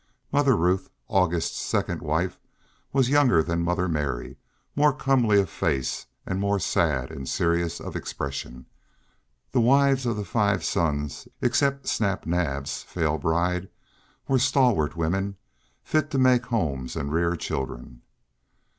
Mother 0.31 0.55
Ruth, 0.57 0.89
August's 1.09 1.59
second 1.59 2.01
wife, 2.01 2.39
was 2.91 3.11
younger 3.11 3.43
than 3.43 3.61
Mother 3.61 3.87
Mary, 3.87 4.35
more 4.75 4.93
comely 4.95 5.39
of 5.39 5.47
face, 5.47 6.07
and 6.25 6.39
more 6.39 6.57
sad 6.57 7.11
and 7.11 7.29
serious 7.29 7.79
of 7.79 7.95
expression. 7.95 8.65
The 9.51 9.61
wives 9.61 10.07
of 10.07 10.17
the 10.17 10.25
five 10.25 10.63
sons, 10.65 11.27
except 11.39 11.87
Snap 11.87 12.25
Naab's 12.25 12.81
frail 12.81 13.19
bride, 13.19 13.69
were 14.27 14.39
stalwart 14.39 14.95
women, 14.97 15.37
fit 15.83 16.09
to 16.09 16.17
make 16.17 16.47
homes 16.47 16.95
and 16.95 17.13
rear 17.13 17.35
children. 17.35 18.01